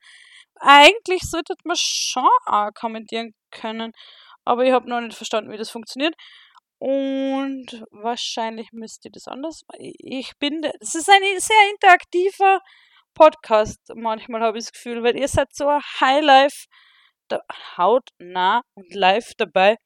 Eigentlich 0.56 1.22
sollte 1.24 1.54
man 1.64 1.78
schon 1.80 2.28
auch 2.46 2.72
kommentieren 2.74 3.32
können, 3.50 3.94
aber 4.44 4.66
ich 4.66 4.74
habe 4.74 4.90
noch 4.90 5.00
nicht 5.00 5.16
verstanden, 5.16 5.52
wie 5.52 5.58
das 5.58 5.70
funktioniert. 5.70 6.16
Und 6.78 7.84
wahrscheinlich 7.92 8.70
müsst 8.74 9.06
ihr 9.06 9.12
das 9.12 9.28
anders. 9.28 9.62
Ich 9.80 10.34
bin, 10.38 10.62
das 10.62 10.96
ist 10.96 11.10
ein 11.10 11.22
sehr 11.40 11.70
interaktiver 11.72 12.60
Podcast. 13.14 13.80
Manchmal 13.96 14.42
habe 14.42 14.58
ich 14.58 14.66
das 14.66 14.74
Gefühl, 14.74 15.02
weil 15.02 15.18
ihr 15.18 15.30
seid 15.30 15.56
so 15.56 15.72
Highlife, 16.02 16.66
hautnah 17.78 18.64
und 18.76 18.94
live 18.94 19.32
dabei 19.38 19.78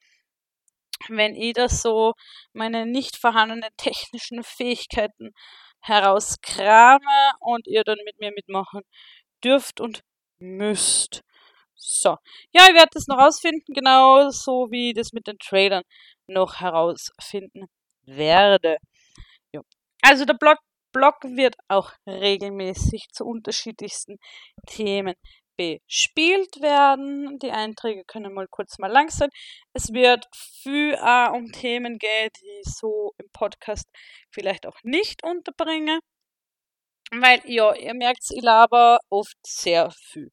wenn 1.07 1.35
ich 1.35 1.53
das 1.53 1.81
so 1.81 2.13
meine 2.53 2.85
nicht 2.85 3.17
vorhandenen 3.17 3.69
technischen 3.77 4.43
Fähigkeiten 4.43 5.31
herauskrame 5.81 7.31
und 7.39 7.67
ihr 7.67 7.83
dann 7.83 7.99
mit 8.05 8.19
mir 8.19 8.31
mitmachen 8.31 8.81
dürft 9.43 9.79
und 9.79 10.01
müsst. 10.39 11.23
So. 11.75 12.17
Ja, 12.51 12.67
ich 12.69 12.75
werde 12.75 12.89
das 12.93 13.07
noch 13.07 13.17
rausfinden, 13.17 13.73
genauso 13.73 14.67
wie 14.71 14.93
das 14.93 15.13
mit 15.13 15.27
den 15.27 15.37
Trailern 15.39 15.83
noch 16.27 16.59
herausfinden 16.59 17.67
werde. 18.05 18.77
Jo. 19.53 19.63
Also 20.01 20.25
der 20.25 20.35
Blog, 20.35 20.57
Blog 20.93 21.15
wird 21.23 21.55
auch 21.69 21.93
regelmäßig 22.07 23.07
zu 23.13 23.25
unterschiedlichsten 23.25 24.17
Themen 24.67 25.15
bespielt 25.59 26.61
werden. 26.61 27.37
Die 27.39 27.51
Einträge 27.51 28.05
können 28.05 28.33
mal 28.33 28.47
kurz 28.47 28.79
mal 28.79 28.91
lang 28.91 29.09
sein. 29.09 29.29
Es 29.73 29.91
wird 29.91 30.25
viel 30.33 30.95
auch 30.95 31.33
um 31.33 31.51
Themen 31.51 31.97
gehen, 31.97 32.29
die 32.39 32.61
ich 32.61 32.73
so 32.73 33.11
im 33.17 33.29
Podcast 33.33 33.85
vielleicht 34.31 34.65
auch 34.65 34.77
nicht 34.83 35.21
unterbringe. 35.23 35.99
Weil, 37.11 37.41
ja, 37.45 37.73
ihr 37.73 37.93
merkt, 37.93 38.23
ich 38.29 38.41
laber 38.41 38.99
oft 39.09 39.35
sehr 39.45 39.91
viel. 39.91 40.29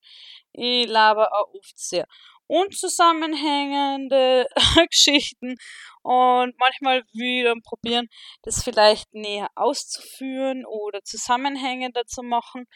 Ich 0.52 0.87
laber 0.87 1.33
auch 1.33 1.52
oft 1.54 1.78
sehr 1.78 2.06
unzusammenhängende 2.49 4.47
Geschichten 4.90 5.56
und 6.02 6.54
manchmal 6.59 7.02
dann 7.12 7.62
probieren, 7.62 8.06
das 8.42 8.62
vielleicht 8.62 9.12
näher 9.12 9.49
auszuführen 9.56 10.64
oder 10.64 11.02
zusammenhängender 11.02 12.04
zu 12.06 12.23
machen 12.23 12.66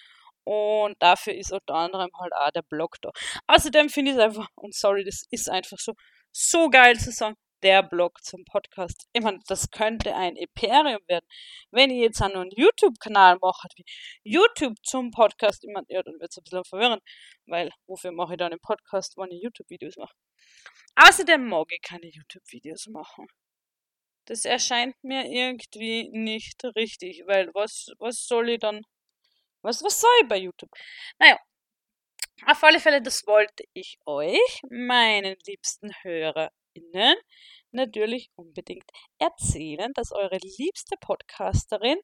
und 0.45 0.97
dafür 1.01 1.35
ist 1.35 1.53
unter 1.53 1.75
anderem 1.75 2.11
halt 2.19 2.33
auch 2.35 2.51
der 2.51 2.63
Blog 2.63 2.97
da. 3.03 3.11
Außerdem 3.47 3.89
finde 3.89 4.13
ich 4.13 4.17
es 4.17 4.23
einfach, 4.23 4.49
und 4.57 4.75
sorry, 4.75 5.05
das 5.05 5.25
ist 5.31 5.49
einfach 5.49 5.79
so, 5.79 5.95
so 6.33 6.69
geil 6.71 6.99
zu 6.99 7.11
sagen, 7.13 7.37
der 7.63 7.83
Blog 7.83 8.23
zum 8.23 8.45
Podcast. 8.45 9.07
Ich 9.13 9.23
meine, 9.23 9.39
das 9.47 9.71
könnte 9.71 10.15
ein 10.15 10.37
Imperium 10.37 11.01
werden. 11.09 11.27
Wenn 11.71 11.91
ihr 11.91 12.05
jetzt 12.05 12.23
einen 12.23 12.51
YouTube-Kanal 12.51 13.39
macht, 13.41 13.73
wie 13.77 13.85
YouTube 14.23 14.77
zum 14.83 15.11
Podcast, 15.11 15.65
ich 15.65 15.71
meine, 15.73 15.87
ja, 15.89 16.03
dann 16.03 16.15
wird 16.21 16.31
es 16.31 16.39
ein 16.39 16.45
bisschen 16.45 16.65
verwirrend, 16.65 17.03
weil 17.47 17.71
wofür 17.87 18.13
mache 18.13 18.35
ich 18.35 18.39
dann 18.39 18.53
einen 18.53 18.61
Podcast, 18.61 19.17
wenn 19.17 19.31
ich 19.31 19.43
YouTube-Videos 19.43 19.97
mache? 19.97 20.15
Außerdem 20.97 21.47
mag 21.47 21.67
ich 21.71 21.83
keine 21.83 22.07
YouTube-Videos 22.07 22.87
machen. 22.89 23.27
Das 24.27 24.45
erscheint 24.45 24.95
mir 25.03 25.25
irgendwie 25.27 26.09
nicht 26.13 26.63
richtig, 26.77 27.25
weil 27.27 27.51
was, 27.55 27.89
was 27.99 28.27
soll 28.27 28.51
ich 28.51 28.61
dann 28.61 28.83
was, 29.63 29.83
was 29.83 30.01
soll 30.01 30.29
bei 30.29 30.39
YouTube? 30.39 30.71
Naja, 31.19 31.39
auf 32.47 32.63
alle 32.65 32.81
Fälle, 32.81 33.03
das 33.03 33.27
wollte 33.27 33.65
ich 33.75 33.99
euch, 34.07 34.63
meinen 34.71 35.37
liebsten 35.47 35.93
HörerInnen, 36.03 37.17
natürlich 37.71 38.31
unbedingt 38.35 38.91
erzählen, 39.19 39.93
dass 39.95 40.13
eure 40.13 40.39
liebste 40.39 40.97
Podcasterin 41.01 41.99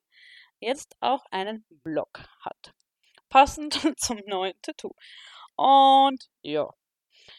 jetzt 0.61 0.95
auch 1.01 1.25
einen 1.31 1.65
Blog 1.83 2.29
hat. 2.41 2.73
Passend 3.29 3.75
zum 3.99 4.21
neuen 4.27 4.55
Tattoo. 4.63 4.93
Und 5.57 6.29
ja. 6.43 6.69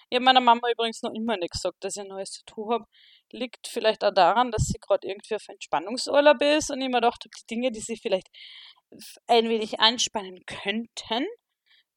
Ich 0.10 0.16
habe 0.16 0.26
meiner 0.26 0.42
Mama 0.42 0.70
übrigens 0.72 1.02
noch 1.02 1.14
immer 1.14 1.38
nicht 1.38 1.54
gesagt, 1.54 1.78
dass 1.82 1.96
ich 1.96 2.02
ein 2.02 2.10
neues 2.10 2.32
Tattoo 2.32 2.72
habe. 2.74 2.86
Liegt 3.32 3.68
vielleicht 3.68 4.04
auch 4.04 4.14
daran, 4.14 4.52
dass 4.52 4.64
sie 4.64 4.80
gerade 4.80 5.08
irgendwie 5.08 5.36
auf 5.36 5.48
Entspannungsurlaub 5.48 6.42
ist 6.42 6.72
und 6.72 6.82
ich 6.82 6.90
mir 6.90 6.98
gedacht 6.98 7.24
habe, 7.24 7.32
die 7.40 7.46
Dinge, 7.48 7.72
die 7.72 7.80
sie 7.80 7.98
vielleicht 7.98 8.28
ein 9.28 9.50
wenig 9.50 9.80
anspannen 9.80 10.44
könnten, 10.46 11.26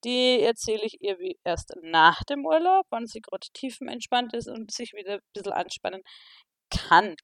die 0.05 0.41
erzähle 0.41 0.85
ich 0.85 1.01
ihr 1.03 1.19
wie 1.19 1.39
erst 1.45 1.75
nach 1.83 2.23
dem 2.25 2.47
Urlaub, 2.47 2.87
wenn 2.91 3.07
sie 3.07 3.21
gerade 3.21 3.47
tiefenentspannt 3.53 4.35
ist 4.35 4.49
und 4.49 4.73
sich 4.73 4.93
wieder 4.95 5.15
ein 5.15 5.21
bisschen 5.35 5.53
anspannen 5.53 6.03
kann. 6.71 7.17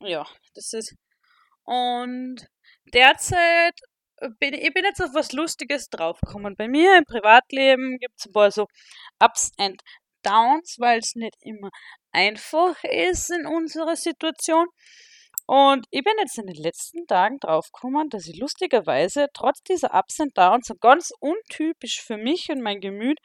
Ja, 0.00 0.26
das 0.54 0.72
ist. 0.72 0.94
Und 1.64 2.46
derzeit 2.92 3.74
bin 4.38 4.54
ich 4.54 4.72
bin 4.72 4.84
jetzt 4.84 5.02
auf 5.02 5.14
was 5.14 5.32
Lustiges 5.32 5.88
draufgekommen. 5.88 6.56
Bei 6.56 6.68
mir 6.68 6.96
im 6.98 7.04
Privatleben 7.04 7.98
gibt 7.98 8.14
es 8.18 8.26
ein 8.26 8.32
paar 8.32 8.50
so 8.50 8.66
Ups 9.20 9.50
and 9.58 9.80
Downs, 10.22 10.76
weil 10.78 10.98
es 11.00 11.14
nicht 11.14 11.36
immer 11.40 11.70
einfach 12.12 12.82
ist 12.84 13.30
in 13.30 13.46
unserer 13.46 13.96
Situation. 13.96 14.66
Und 15.52 15.84
ich 15.90 16.02
bin 16.02 16.14
jetzt 16.18 16.38
in 16.38 16.46
den 16.46 16.56
letzten 16.56 17.06
Tagen 17.06 17.36
draufgekommen, 17.38 18.08
dass 18.08 18.26
ich 18.26 18.38
lustigerweise 18.38 19.26
trotz 19.34 19.62
dieser 19.62 19.92
Ups 19.92 20.18
und 20.18 20.34
Downs 20.38 20.66
so 20.66 20.74
ganz 20.76 21.12
untypisch 21.20 22.00
für 22.00 22.16
mich 22.16 22.48
und 22.48 22.62
mein 22.62 22.80
Gemüt 22.80 23.18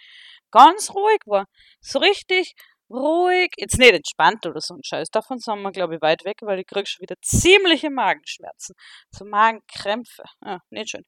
ganz 0.51 0.93
ruhig 0.93 1.19
war. 1.25 1.46
So 1.79 2.00
richtig 2.00 2.53
ruhig, 2.89 3.51
jetzt 3.55 3.79
nicht 3.79 3.93
entspannt 3.93 4.46
oder 4.46 4.60
so 4.60 4.74
ein 4.74 4.84
Scheiß. 4.84 5.07
Davon 5.10 5.39
sind 5.39 5.62
wir, 5.62 5.72
glaube 5.72 5.96
ich, 5.96 6.01
weit 6.01 6.25
weg, 6.25 6.39
weil 6.41 6.60
ich 6.60 6.67
kriege 6.67 6.86
schon 6.86 7.03
wieder 7.03 7.15
ziemliche 7.22 7.89
Magenschmerzen. 7.89 8.75
So 9.10 9.24
Magenkrämpfe. 9.24 10.24
Ja, 10.43 10.60
nicht 10.69 10.89
schön. 10.89 11.03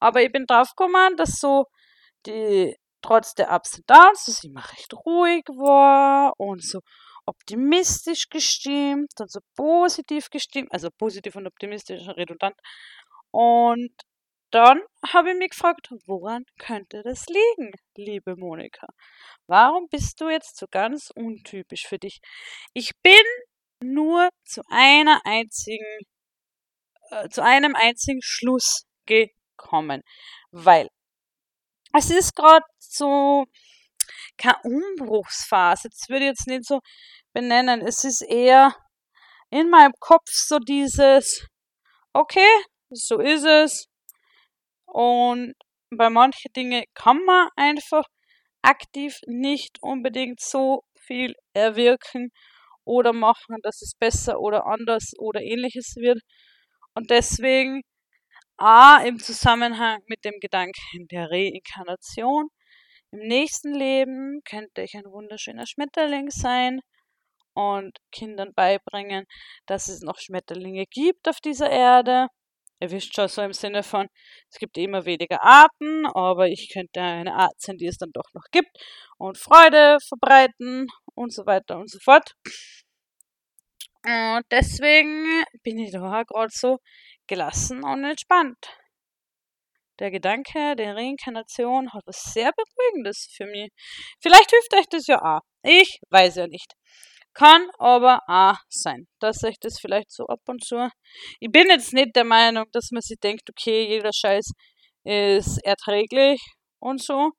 Aber 0.00 0.20
ich 0.20 0.32
bin 0.32 0.44
draufgekommen, 0.44 1.16
dass 1.16 1.40
so 1.40 1.64
die, 2.26 2.76
trotz 3.00 3.32
der 3.32 3.50
Ups 3.52 3.78
und 3.78 3.88
Downs, 3.88 4.26
dass 4.26 4.44
ich 4.44 4.50
immer 4.50 4.70
recht 4.70 4.92
ruhig 5.06 5.44
war 5.48 6.34
und 6.36 6.62
so 6.62 6.80
optimistisch 7.26 8.28
gestimmt 8.28 9.12
und 9.20 9.30
so 9.30 9.40
positiv 9.56 10.30
gestimmt, 10.30 10.72
also 10.72 10.88
positiv 10.90 11.36
und 11.36 11.46
optimistisch 11.46 12.06
redundant. 12.08 12.56
Und 13.30 13.92
dann 14.52 14.82
habe 15.08 15.30
ich 15.32 15.38
mich 15.38 15.50
gefragt, 15.50 15.88
woran 16.06 16.44
könnte 16.58 17.02
das 17.02 17.24
liegen, 17.26 17.72
liebe 17.96 18.36
Monika? 18.36 18.86
Warum 19.46 19.88
bist 19.88 20.20
du 20.20 20.28
jetzt 20.28 20.58
so 20.58 20.66
ganz 20.70 21.10
untypisch 21.14 21.86
für 21.86 21.98
dich? 21.98 22.20
Ich 22.74 22.92
bin 23.02 23.24
nur 23.82 24.28
zu 24.44 24.62
einer 24.68 25.22
einzigen, 25.24 26.00
äh, 27.10 27.28
zu 27.30 27.42
einem 27.42 27.74
einzigen 27.74 28.20
Schluss 28.22 28.84
gekommen, 29.06 30.02
weil 30.50 30.88
es 31.94 32.10
ist 32.10 32.34
gerade 32.34 32.64
so 32.78 33.46
keine 34.38 34.58
Umbruchsphase. 34.64 35.88
Das 35.90 36.08
würde 36.08 36.24
ich 36.24 36.30
jetzt 36.30 36.46
nicht 36.46 36.64
so 36.66 36.80
benennen. 37.32 37.80
Es 37.80 38.04
ist 38.04 38.22
eher 38.22 38.74
in 39.50 39.70
meinem 39.70 39.92
Kopf 40.00 40.30
so 40.30 40.58
dieses, 40.58 41.46
okay, 42.12 42.48
so 42.90 43.18
ist 43.20 43.44
es. 43.44 43.86
Und 44.86 45.54
bei 45.90 46.10
manchen 46.10 46.52
Dingen 46.54 46.84
kann 46.94 47.24
man 47.24 47.48
einfach 47.56 48.04
aktiv 48.62 49.18
nicht 49.26 49.78
unbedingt 49.82 50.40
so 50.40 50.82
viel 51.00 51.34
erwirken 51.54 52.30
oder 52.84 53.12
machen, 53.12 53.56
dass 53.62 53.82
es 53.82 53.94
besser 53.98 54.40
oder 54.40 54.66
anders 54.66 55.12
oder 55.18 55.40
ähnliches 55.42 55.96
wird. 55.96 56.20
Und 56.94 57.10
deswegen 57.10 57.82
A 58.58 58.98
im 59.04 59.18
Zusammenhang 59.18 60.00
mit 60.06 60.24
dem 60.24 60.34
Gedanken 60.40 61.08
der 61.10 61.30
Reinkarnation. 61.30 62.48
Im 63.12 63.28
nächsten 63.28 63.74
Leben 63.74 64.40
könnte 64.44 64.80
ich 64.80 64.94
ein 64.96 65.04
wunderschöner 65.04 65.66
Schmetterling 65.66 66.30
sein 66.30 66.80
und 67.52 67.98
Kindern 68.10 68.54
beibringen, 68.54 69.26
dass 69.66 69.88
es 69.88 70.00
noch 70.00 70.18
Schmetterlinge 70.18 70.86
gibt 70.86 71.28
auf 71.28 71.38
dieser 71.40 71.68
Erde. 71.70 72.28
Ihr 72.80 72.90
wisst 72.90 73.14
schon 73.14 73.28
so 73.28 73.42
im 73.42 73.52
Sinne 73.52 73.82
von, 73.82 74.08
es 74.50 74.58
gibt 74.58 74.78
immer 74.78 75.04
weniger 75.04 75.42
Arten, 75.42 76.06
aber 76.06 76.48
ich 76.48 76.70
könnte 76.72 77.02
eine 77.02 77.34
Art 77.34 77.60
sein, 77.60 77.76
die 77.76 77.86
es 77.86 77.98
dann 77.98 78.12
doch 78.12 78.32
noch 78.32 78.46
gibt 78.50 78.70
und 79.18 79.36
Freude 79.36 79.98
verbreiten 80.08 80.86
und 81.14 81.34
so 81.34 81.44
weiter 81.44 81.78
und 81.78 81.90
so 81.90 81.98
fort. 81.98 82.34
Und 84.04 84.44
deswegen 84.50 85.44
bin 85.62 85.78
ich 85.78 85.92
da 85.92 86.22
gerade 86.22 86.50
so 86.50 86.78
gelassen 87.26 87.84
und 87.84 88.04
entspannt. 88.04 88.81
Der 90.02 90.10
Gedanke 90.10 90.74
der 90.74 90.96
Reinkarnation 90.96 91.92
hat 91.92 92.02
was 92.06 92.20
sehr 92.34 92.50
Beruhigendes 92.52 93.28
für 93.36 93.46
mich. 93.46 93.70
Vielleicht 94.20 94.50
hilft 94.50 94.74
euch 94.74 94.86
das 94.90 95.06
ja 95.06 95.22
auch. 95.22 95.42
Ich 95.62 96.00
weiß 96.10 96.34
ja 96.36 96.48
nicht. 96.48 96.72
Kann 97.34 97.68
aber 97.78 98.18
auch 98.26 98.56
sein, 98.68 99.06
dass 99.20 99.44
euch 99.44 99.60
das 99.60 99.78
vielleicht 99.80 100.10
so 100.10 100.26
ab 100.26 100.40
und 100.48 100.64
zu. 100.64 100.88
Ich 101.38 101.52
bin 101.52 101.68
jetzt 101.68 101.92
nicht 101.92 102.16
der 102.16 102.24
Meinung, 102.24 102.64
dass 102.72 102.90
man 102.90 103.00
sich 103.00 103.16
denkt, 103.20 103.48
okay, 103.48 103.86
jeder 103.86 104.10
Scheiß 104.12 104.50
ist 105.04 105.58
erträglich 105.64 106.42
und 106.80 107.00
so. 107.00 107.30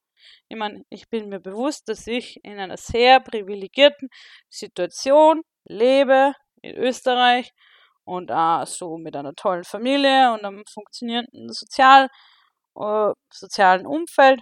Ich 0.48 0.58
meine, 0.58 0.84
ich 0.89 1.10
bin 1.10 1.27
mir 1.27 1.41
bewusst, 1.41 1.89
dass 1.89 2.08
ich 2.08 2.38
in 2.43 2.60
einer 2.60 2.77
sehr 2.77 3.20
privilegierten 3.20 4.08
Situation 4.50 5.41
lebe 5.65 6.32
in 6.62 6.77
Österreich 6.77 7.51
und 8.05 8.32
auch 8.32 8.65
so 8.65 8.98
mit 8.98 9.17
einer 9.17 9.34
tollen 9.34 9.65
Familie 9.65 10.32
und 10.34 10.46
einem 10.46 10.63
funktionierenden 10.74 11.51
Sozial, 11.51 12.08
äh, 12.75 13.12
sozialen 13.32 13.86
Umfeld. 13.88 14.42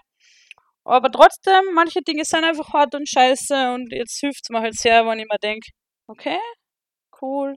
Aber 0.85 1.11
trotzdem, 1.11 1.73
manche 1.73 2.01
Dinge 2.01 2.25
sind 2.25 2.43
einfach 2.43 2.73
hart 2.73 2.95
und 2.95 3.07
scheiße 3.09 3.73
und 3.73 3.91
jetzt 3.93 4.19
hilft 4.19 4.41
es 4.43 4.49
mir 4.49 4.61
halt 4.61 4.75
sehr, 4.75 5.05
wenn 5.05 5.19
ich 5.19 5.27
mir 5.31 5.39
denke, 5.39 5.69
okay, 6.07 6.39
cool, 7.21 7.55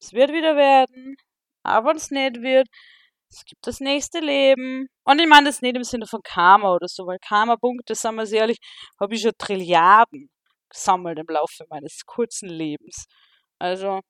es 0.00 0.12
wird 0.12 0.32
wieder 0.32 0.56
werden, 0.56 1.16
aber 1.62 1.90
wenn 1.90 1.96
es 1.96 2.10
nicht 2.10 2.42
wird, 2.42 2.68
es 3.30 3.44
gibt 3.46 3.66
das 3.66 3.80
nächste 3.80 4.20
Leben. 4.20 4.88
Und 5.04 5.20
ich 5.20 5.26
meine 5.28 5.46
das 5.46 5.62
nicht 5.62 5.76
im 5.76 5.84
Sinne 5.84 6.06
von 6.06 6.20
Karma 6.22 6.74
oder 6.74 6.86
so, 6.88 7.06
weil 7.06 7.18
Karma-Punkte, 7.26 7.94
sagen 7.94 8.16
wir 8.18 8.30
ehrlich, 8.32 8.58
habe 9.00 9.14
ich 9.14 9.22
schon 9.22 9.32
Trilliarden 9.38 10.28
gesammelt 10.68 11.18
im 11.18 11.26
Laufe 11.28 11.64
meines 11.70 12.00
kurzen 12.06 12.48
Lebens. 12.48 13.06
Also, 13.58 14.00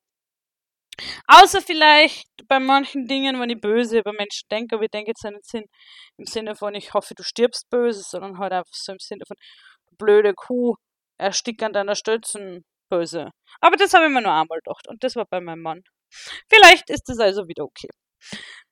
Außer 1.26 1.62
vielleicht 1.62 2.26
bei 2.48 2.60
manchen 2.60 3.06
Dingen, 3.06 3.40
wenn 3.40 3.50
ich 3.50 3.60
böse 3.60 3.98
über 4.00 4.12
Menschen 4.12 4.48
denke, 4.50 4.76
aber 4.76 4.84
ich 4.84 4.90
denke 4.90 5.10
jetzt 5.10 5.24
nicht 5.24 5.44
Sinn, 5.46 5.64
im 6.18 6.26
Sinne 6.26 6.54
von, 6.54 6.74
ich 6.74 6.94
hoffe, 6.94 7.14
du 7.14 7.22
stirbst 7.22 7.70
böse, 7.70 8.02
sondern 8.02 8.38
halt 8.38 8.52
einfach 8.52 8.74
so 8.74 8.92
im 8.92 8.98
Sinne 8.98 9.24
von, 9.26 9.36
blöde 9.98 10.34
Kuh, 10.34 10.74
erstick 11.18 11.62
an 11.62 11.72
deiner 11.72 11.94
Stützen 11.96 12.64
böse. 12.90 13.30
Aber 13.60 13.76
das 13.76 13.94
habe 13.94 14.06
ich 14.06 14.12
mir 14.12 14.22
nur 14.22 14.32
einmal 14.32 14.58
gedacht 14.64 14.88
und 14.88 15.02
das 15.04 15.16
war 15.16 15.26
bei 15.26 15.40
meinem 15.40 15.62
Mann. 15.62 15.82
Vielleicht 16.48 16.90
ist 16.90 17.08
das 17.08 17.18
also 17.18 17.48
wieder 17.48 17.64
okay. 17.64 17.88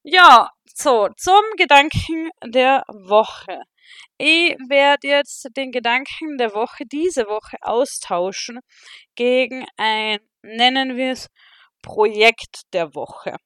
Ja, 0.02 0.50
so, 0.74 1.08
zum 1.16 1.42
Gedanken 1.56 2.30
der 2.44 2.84
Woche. 2.88 3.62
Ich 4.18 4.56
werde 4.68 5.08
jetzt 5.08 5.48
den 5.56 5.72
Gedanken 5.72 6.38
der 6.38 6.54
Woche 6.54 6.84
diese 6.86 7.26
Woche 7.26 7.56
austauschen 7.62 8.60
gegen 9.16 9.66
ein, 9.76 10.20
nennen 10.42 10.96
wir 10.96 11.12
es, 11.12 11.28
Projekt 11.82 12.62
der 12.72 12.94
Woche. 12.94 13.36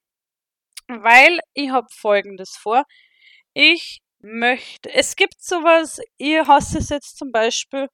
Weil 0.88 1.40
ich 1.54 1.70
habe 1.70 1.86
folgendes 1.90 2.56
vor. 2.56 2.84
Ich 3.54 4.00
möchte, 4.20 4.92
es 4.92 5.16
gibt 5.16 5.42
sowas, 5.42 6.00
ihr 6.18 6.46
hasst 6.46 6.74
es 6.74 6.88
jetzt 6.88 7.16
zum 7.18 7.30
Beispiel 7.30 7.88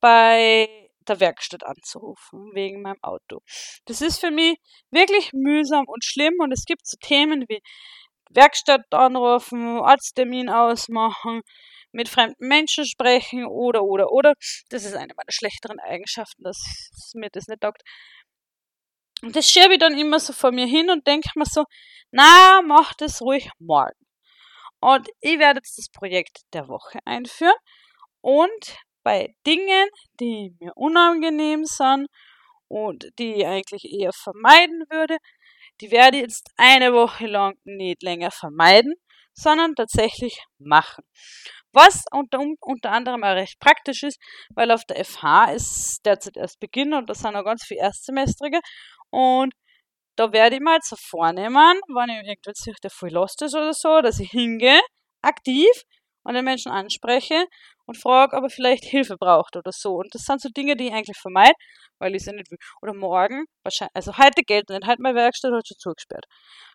bei 0.00 0.68
der 1.08 1.20
Werkstatt 1.20 1.64
anzurufen 1.64 2.50
wegen 2.54 2.82
meinem 2.82 3.02
Auto. 3.02 3.40
Das 3.86 4.00
ist 4.00 4.20
für 4.20 4.30
mich 4.30 4.58
wirklich 4.90 5.30
mühsam 5.32 5.84
und 5.86 6.04
schlimm 6.04 6.34
und 6.38 6.52
es 6.52 6.64
gibt 6.64 6.86
so 6.86 6.96
Themen 7.00 7.44
wie 7.48 7.60
Werkstatt 8.30 8.82
anrufen, 8.92 9.80
Arzttermin 9.80 10.48
ausmachen, 10.48 11.42
mit 11.92 12.08
fremden 12.08 12.48
Menschen 12.48 12.84
sprechen 12.84 13.46
oder 13.46 13.82
oder 13.82 14.10
oder. 14.10 14.34
Das 14.68 14.84
ist 14.84 14.94
eine 14.94 15.14
meiner 15.16 15.30
schlechteren 15.32 15.80
Eigenschaften, 15.80 16.42
dass 16.42 16.58
mir 17.14 17.30
das 17.30 17.46
nicht 17.48 17.60
taugt. 17.60 17.82
Und 19.22 19.34
das 19.36 19.48
schiebe 19.50 19.74
ich 19.74 19.78
dann 19.78 19.96
immer 19.98 20.20
so 20.20 20.32
vor 20.32 20.52
mir 20.52 20.66
hin 20.66 20.90
und 20.90 21.06
denke 21.06 21.30
mir 21.36 21.46
so, 21.46 21.64
na, 22.10 22.60
mach 22.64 22.94
das 22.94 23.22
ruhig 23.22 23.50
morgen. 23.58 24.06
Und 24.80 25.08
ich 25.20 25.38
werde 25.38 25.58
jetzt 25.58 25.78
das 25.78 25.88
Projekt 25.88 26.40
der 26.52 26.68
Woche 26.68 26.98
einführen 27.04 27.54
und 28.20 28.76
bei 29.02 29.34
Dingen, 29.46 29.88
die 30.20 30.54
mir 30.60 30.72
unangenehm 30.76 31.64
sind 31.64 32.08
und 32.68 33.06
die 33.18 33.34
ich 33.34 33.46
eigentlich 33.46 33.84
eher 33.84 34.12
vermeiden 34.12 34.84
würde, 34.90 35.18
die 35.80 35.90
werde 35.90 36.18
ich 36.18 36.22
jetzt 36.24 36.50
eine 36.56 36.92
Woche 36.92 37.26
lang 37.26 37.54
nicht 37.64 38.02
länger 38.02 38.30
vermeiden, 38.30 38.94
sondern 39.34 39.74
tatsächlich 39.74 40.42
machen. 40.58 41.04
Was 41.72 42.04
unter, 42.10 42.40
unter 42.60 42.90
anderem 42.90 43.22
auch 43.22 43.34
recht 43.34 43.60
praktisch 43.60 44.02
ist, 44.02 44.18
weil 44.54 44.70
auf 44.70 44.84
der 44.84 45.04
FH 45.04 45.52
ist 45.52 46.00
derzeit 46.06 46.36
erst 46.36 46.58
Beginn 46.58 46.94
und 46.94 47.10
da 47.10 47.14
sind 47.14 47.34
noch 47.34 47.44
ganz 47.44 47.64
viele 47.64 47.80
Erstsemestrige 47.80 48.60
und 49.10 49.54
da 50.16 50.32
werde 50.32 50.56
ich 50.56 50.62
mal 50.62 50.76
jetzt 50.76 50.88
so 50.88 50.96
vornehmen, 50.96 51.78
wenn 51.88 52.10
ich 52.10 52.26
irgendwann 52.26 52.54
sich 52.54 52.76
der 52.82 52.90
voll 52.90 53.10
lost 53.10 53.42
ist 53.42 53.54
oder 53.54 53.74
so, 53.74 54.00
dass 54.00 54.18
ich 54.18 54.30
hingehe, 54.30 54.80
aktiv 55.22 55.70
und 56.24 56.34
den 56.34 56.44
Menschen 56.44 56.72
anspreche 56.72 57.46
und 57.86 57.96
frage, 57.96 58.36
ob 58.36 58.44
er 58.44 58.50
vielleicht 58.50 58.84
Hilfe 58.84 59.16
braucht 59.16 59.56
oder 59.56 59.72
so. 59.72 59.94
Und 59.96 60.14
das 60.14 60.22
sind 60.22 60.40
so 60.40 60.48
Dinge, 60.48 60.76
die 60.76 60.88
ich 60.88 60.92
eigentlich 60.92 61.18
vermeide, 61.18 61.54
weil 61.98 62.14
ich 62.14 62.24
ja 62.24 62.32
nicht 62.32 62.50
will. 62.50 62.58
Oder 62.82 62.94
morgen, 62.94 63.44
wahrscheinlich, 63.62 63.94
also 63.94 64.16
heute 64.16 64.42
gilt 64.42 64.68
nicht, 64.70 64.86
heute 64.86 65.02
meine 65.02 65.16
Werkstatt 65.16 65.52
hat 65.52 65.68
schon 65.68 65.78
zugesperrt. 65.78 66.24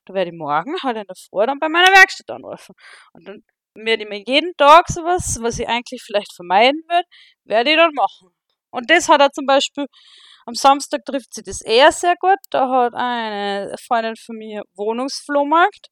Da 0.06 0.13
werde 0.13 0.32
ich 0.32 0.38
morgen 0.38 0.76
halt 0.84 0.98
in 0.98 1.04
der 1.08 1.15
Früh 1.15 1.46
dann 1.46 1.60
bei 1.60 1.70
meiner 1.70 1.91
Werkstatt 1.91 2.30
anrufen. 2.30 2.76
Und 3.13 3.28
dann 3.28 3.44
werde 3.76 4.04
ich 4.04 4.10
mir 4.10 4.24
jeden 4.26 4.54
Tag 4.58 4.88
sowas, 4.88 5.38
was 5.41 5.60
ich 5.60 5.67
eigentlich 5.67 6.02
vielleicht 6.04 6.34
vermeiden 6.34 6.82
würde, 6.88 7.08
werde 7.46 7.72
ich 7.72 7.78
dann 7.78 7.94
machen. 7.94 8.30
Und 8.72 8.89
das 8.89 9.10
hat 9.10 9.22
er 9.22 9.32
zum 9.32 9.46
Beispiel 9.46 9.88
am 10.45 10.56
Samstag 10.56 11.06
trifft 11.06 11.34
sie 11.34 11.43
das 11.43 11.62
eher 11.62 11.91
sehr 11.91 12.15
gut. 12.19 12.38
Da 12.49 12.69
hat 12.69 12.93
eine 12.95 13.75
Freundin 13.88 14.15
von 14.15 14.38
mir 14.38 14.63
Wohnungsflohmarkt. 14.75 15.88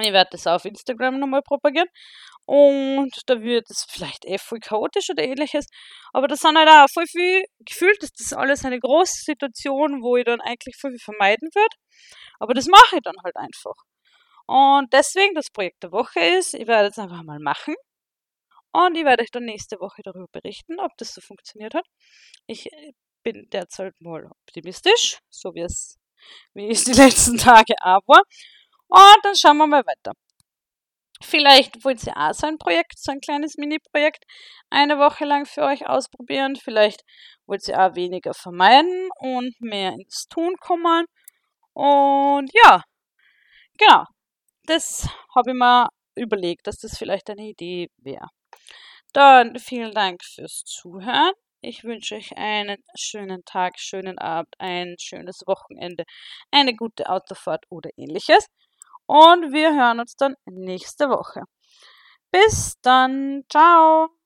Ich 0.00 0.12
werde 0.12 0.30
das 0.32 0.46
auf 0.46 0.64
Instagram 0.64 1.18
nochmal 1.18 1.42
propagieren. 1.42 1.88
Und 2.46 3.12
da 3.26 3.42
wird 3.42 3.68
es 3.70 3.84
vielleicht 3.90 4.24
eh 4.24 4.38
voll 4.38 4.60
chaotisch 4.60 5.10
oder 5.10 5.22
ähnliches. 5.22 5.66
Aber 6.12 6.28
das 6.28 6.40
sind 6.40 6.56
halt 6.56 6.68
auch 6.68 6.86
voll 6.92 7.06
viel 7.06 7.44
gefühlt, 7.58 7.98
das 8.02 8.32
alles 8.32 8.64
eine 8.64 8.80
große 8.80 9.22
Situation, 9.24 10.02
wo 10.02 10.16
ich 10.16 10.24
dann 10.24 10.40
eigentlich 10.40 10.76
voll 10.80 10.92
viel 10.92 11.00
vermeiden 11.00 11.50
würde. 11.54 11.76
Aber 12.38 12.54
das 12.54 12.66
mache 12.66 12.96
ich 12.96 13.02
dann 13.02 13.16
halt 13.22 13.36
einfach. 13.36 13.74
Und 14.46 14.92
deswegen 14.94 15.34
das 15.34 15.50
Projekt 15.50 15.82
der 15.82 15.92
Woche 15.92 16.20
ist, 16.20 16.54
ich 16.54 16.66
werde 16.66 16.88
es 16.88 16.98
einfach 16.98 17.22
mal 17.22 17.38
machen. 17.38 17.74
Und 18.72 18.96
ich 18.96 19.04
werde 19.04 19.22
euch 19.22 19.30
dann 19.30 19.44
nächste 19.44 19.78
Woche 19.80 20.02
darüber 20.02 20.26
berichten, 20.32 20.80
ob 20.80 20.92
das 20.96 21.12
so 21.14 21.20
funktioniert 21.20 21.74
hat. 21.74 21.84
Ich 22.46 22.68
bin 23.22 23.48
derzeit 23.50 23.94
mal 24.00 24.26
optimistisch, 24.26 25.18
so 25.30 25.54
wie 25.54 25.62
es, 25.62 25.98
wie 26.54 26.68
es 26.70 26.84
die 26.84 26.92
letzten 26.92 27.38
Tage 27.38 27.74
auch 27.80 28.02
war. 28.06 28.22
Und 28.88 29.24
dann 29.24 29.36
schauen 29.36 29.58
wir 29.58 29.66
mal 29.66 29.84
weiter. 29.86 30.12
Vielleicht 31.20 31.84
wollt 31.84 32.04
ihr 32.06 32.16
auch 32.16 32.32
so 32.32 32.46
ein 32.46 32.58
Projekt, 32.58 32.98
so 32.98 33.10
ein 33.10 33.20
kleines 33.20 33.56
Mini-Projekt 33.56 34.24
eine 34.70 34.98
Woche 34.98 35.24
lang 35.24 35.46
für 35.46 35.62
euch 35.62 35.86
ausprobieren. 35.86 36.56
Vielleicht 36.56 37.02
wollt 37.46 37.66
ihr 37.66 37.80
auch 37.80 37.96
weniger 37.96 38.34
vermeiden 38.34 39.08
und 39.18 39.54
mehr 39.60 39.92
ins 39.94 40.28
Tun 40.28 40.54
kommen. 40.60 41.06
Und 41.72 42.50
ja, 42.64 42.82
genau. 43.78 44.04
Das 44.64 45.08
habe 45.34 45.50
ich 45.52 45.56
mir 45.56 45.88
überlegt, 46.14 46.66
dass 46.66 46.76
das 46.78 46.98
vielleicht 46.98 47.30
eine 47.30 47.48
Idee 47.48 47.88
wäre. 47.96 48.28
Dann 49.12 49.58
vielen 49.58 49.92
Dank 49.92 50.22
fürs 50.22 50.64
Zuhören. 50.64 51.32
Ich 51.60 51.82
wünsche 51.84 52.14
euch 52.16 52.36
einen 52.36 52.76
schönen 52.94 53.44
Tag, 53.44 53.78
schönen 53.80 54.18
Abend, 54.18 54.54
ein 54.58 54.94
schönes 54.98 55.42
Wochenende, 55.46 56.04
eine 56.52 56.74
gute 56.74 57.08
Autofahrt 57.10 57.64
oder 57.68 57.90
ähnliches. 57.96 58.46
Und 59.06 59.52
wir 59.52 59.74
hören 59.74 60.00
uns 60.00 60.14
dann 60.16 60.34
nächste 60.46 61.08
Woche. 61.10 61.42
Bis 62.32 62.74
dann. 62.82 63.44
Ciao. 63.50 64.17